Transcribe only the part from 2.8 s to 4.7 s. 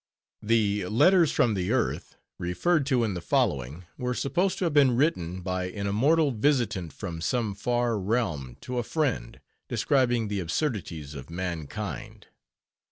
to in the following, were supposed to